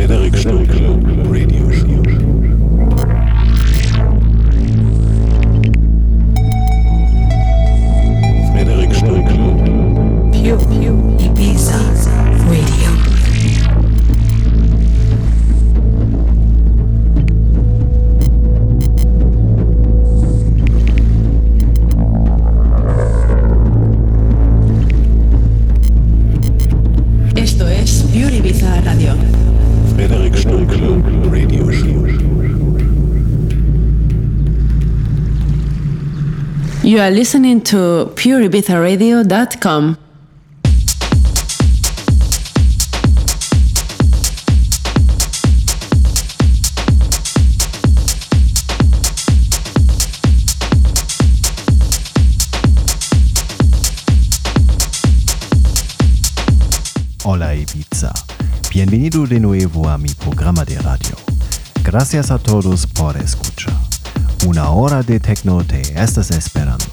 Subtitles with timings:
[0.00, 1.09] Frederic Stunkel
[37.00, 39.96] You are listening to pureibizaradio.com.
[57.24, 58.12] Hola Ibiza.
[58.70, 61.16] Bienvenido de nuevo a mi programa de radio.
[61.82, 63.89] Gracias a todos por escuchar.
[64.46, 66.86] Una hora de techno te estás esperando.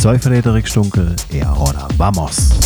[0.00, 2.65] Soy Frederick Stunkel y ahora vamos.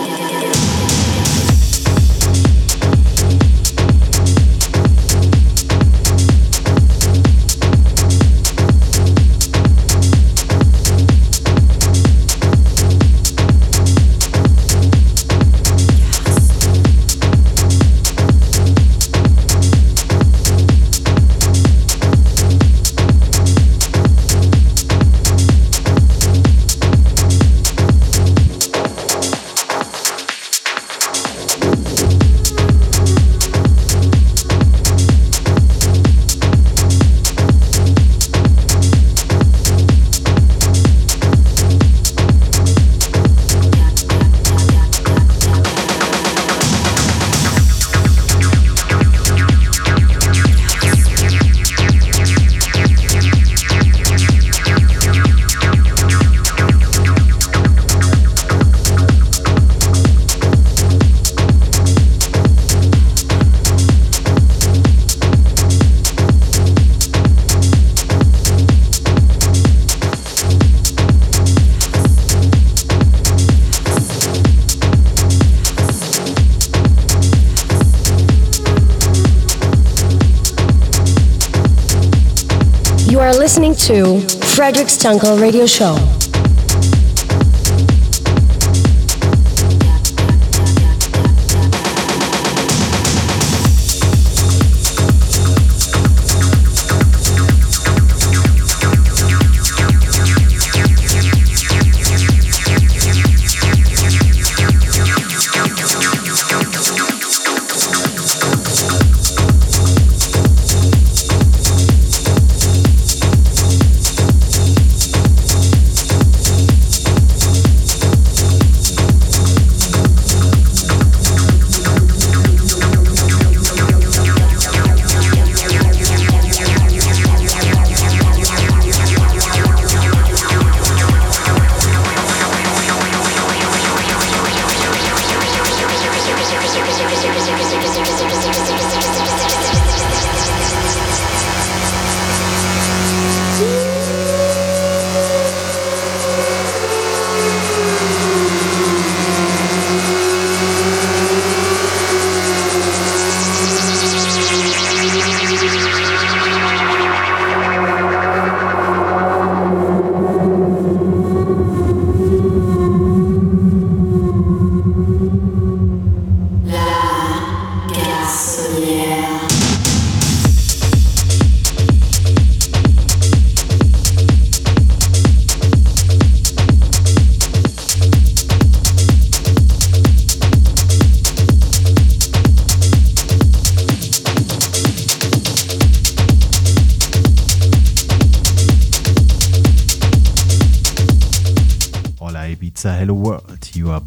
[84.71, 86.20] To Frederic Stunkel Radio Show.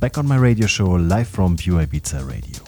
[0.04, 2.62] Back on my radio show live from Pure Ibiza Radio.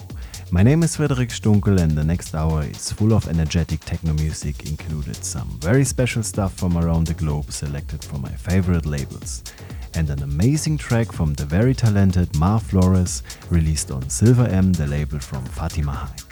[0.51, 4.65] My name is Frederic Stunkel, and the next hour is full of energetic techno music,
[4.65, 9.45] included some very special stuff from around the globe selected from my favorite labels,
[9.93, 14.87] and an amazing track from the very talented Mar Flores released on Silver M, the
[14.87, 16.23] label from Fatima Hajji.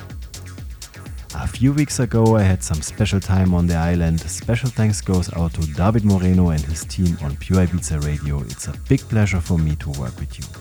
[1.35, 4.21] A few weeks ago, I had some special time on the island.
[4.21, 8.41] Special thanks goes out to David Moreno and his team on Pure Ibiza Radio.
[8.41, 10.54] It's a big pleasure for me to work with you.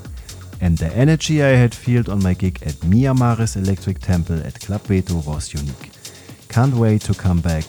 [0.63, 4.81] And the energy I had felt on my gig at Miyamaris Electric Temple at Club
[4.83, 5.92] Veto was unique.
[6.48, 7.65] Can't wait to come back.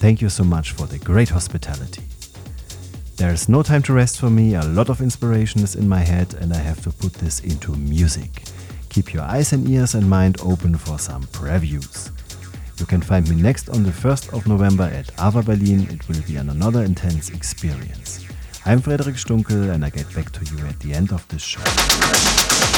[0.00, 2.00] Thank you so much for the great hospitality.
[3.16, 6.32] There's no time to rest for me, a lot of inspiration is in my head,
[6.40, 8.44] and I have to put this into music.
[8.88, 12.10] Keep your eyes and ears and mind open for some previews.
[12.80, 15.86] You can find me next on the 1st of November at Ava Berlin.
[15.90, 18.27] It will be an another intense experience.
[18.68, 22.77] I'm Frederik Stunkel and I get back to you at the end of this show.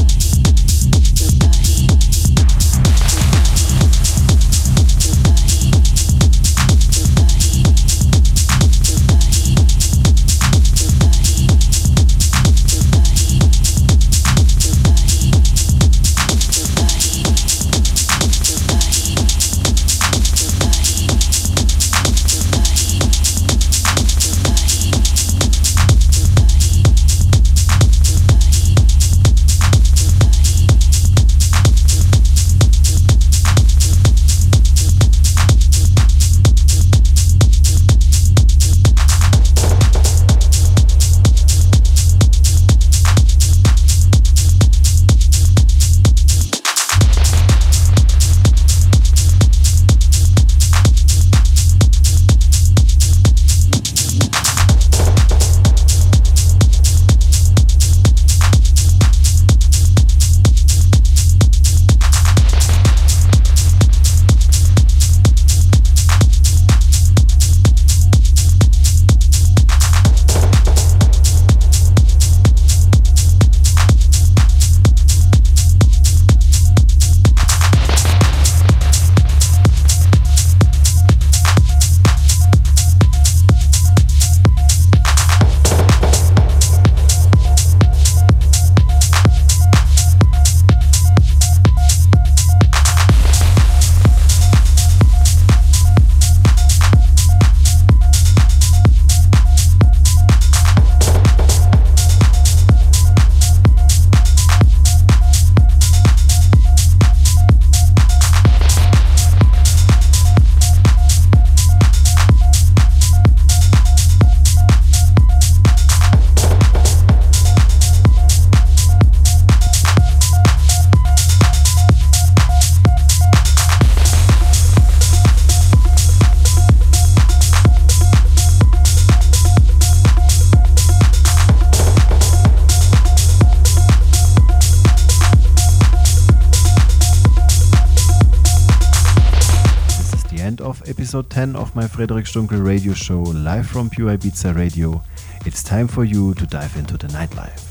[141.41, 145.01] 10 of my Frederic Stunkel radio show live from Pure Ibiza Radio.
[145.43, 147.63] It's time for you to dive into the nightlife.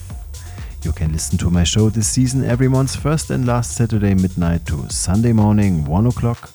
[0.82, 4.66] You can listen to my show this season every month's first and last Saturday midnight
[4.66, 6.50] to Sunday morning 1 o'clock.